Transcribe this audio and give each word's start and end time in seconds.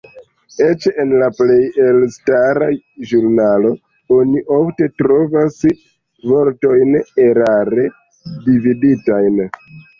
Eĉ 0.67 0.85
en 1.01 1.11
la 1.23 1.27
plej 1.41 1.57
elstara 1.87 2.69
ĵurnalo 3.11 3.73
oni 4.17 4.43
ofte 4.57 4.89
trovas 5.03 5.61
vortojn 6.33 6.99
erare 7.29 7.89
dividitajn. 8.51 9.43